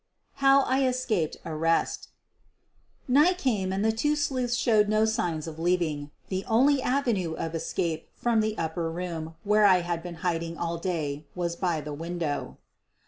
HOW 0.37 0.61
I 0.63 0.81
ESCAPED 0.87 1.37
ARREST 1.45 2.07
Night 3.07 3.37
came 3.37 3.71
and 3.71 3.85
the 3.85 3.91
two 3.91 4.15
sleuths 4.15 4.55
showed 4.55 4.89
no 4.89 5.05
signs 5.05 5.45
of 5.45 5.59
leaving. 5.59 6.09
The 6.29 6.43
only 6.47 6.81
avenue 6.81 7.33
of 7.35 7.53
escape 7.53 8.09
from 8.15 8.41
the 8.41 8.57
upper 8.57 8.89
room 8.89 9.35
where 9.43 9.65
I 9.67 9.81
had 9.81 10.01
been 10.01 10.15
hiding 10.25 10.57
all 10.57 10.79
day 10.79 11.25
was 11.35 11.55
by 11.55 11.81
the 11.81 11.93
window. 11.93 12.57